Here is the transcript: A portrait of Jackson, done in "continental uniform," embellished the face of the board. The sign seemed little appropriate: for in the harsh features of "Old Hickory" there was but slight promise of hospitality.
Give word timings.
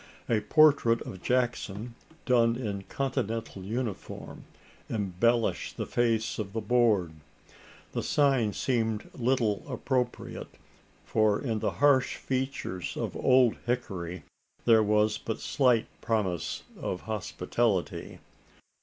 A 0.27 0.39
portrait 0.41 0.99
of 1.03 1.21
Jackson, 1.21 1.93
done 2.25 2.55
in 2.55 2.81
"continental 2.89 3.63
uniform," 3.63 4.45
embellished 4.89 5.77
the 5.77 5.85
face 5.85 6.39
of 6.39 6.53
the 6.53 6.59
board. 6.59 7.13
The 7.91 8.01
sign 8.01 8.53
seemed 8.53 9.11
little 9.13 9.63
appropriate: 9.71 10.57
for 11.05 11.39
in 11.39 11.59
the 11.59 11.69
harsh 11.77 12.15
features 12.15 12.97
of 12.97 13.15
"Old 13.15 13.57
Hickory" 13.67 14.23
there 14.65 14.81
was 14.81 15.19
but 15.19 15.39
slight 15.39 15.85
promise 16.01 16.63
of 16.81 17.01
hospitality. 17.01 18.17